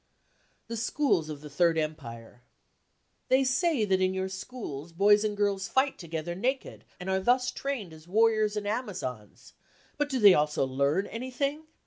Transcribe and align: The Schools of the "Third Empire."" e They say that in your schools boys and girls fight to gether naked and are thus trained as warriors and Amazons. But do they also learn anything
The 0.67 0.77
Schools 0.77 1.29
of 1.29 1.41
the 1.41 1.47
"Third 1.57 1.77
Empire."" 1.77 2.41
e 2.43 2.49
They 3.29 3.43
say 3.43 3.85
that 3.85 4.01
in 4.01 4.15
your 4.15 4.29
schools 4.29 4.91
boys 4.93 5.23
and 5.23 5.37
girls 5.37 5.67
fight 5.67 5.99
to 5.99 6.07
gether 6.07 6.33
naked 6.33 6.85
and 6.99 7.07
are 7.07 7.19
thus 7.19 7.51
trained 7.51 7.93
as 7.93 8.07
warriors 8.07 8.57
and 8.57 8.67
Amazons. 8.67 9.53
But 9.99 10.09
do 10.09 10.17
they 10.19 10.33
also 10.33 10.65
learn 10.65 11.05
anything 11.05 11.67